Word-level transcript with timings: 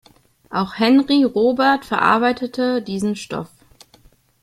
Auch 0.49 0.79
Henri 0.79 1.25
Robert 1.25 1.85
verarbeitete 1.85 2.81
diesen 2.81 3.15
Stoff. 3.15 3.51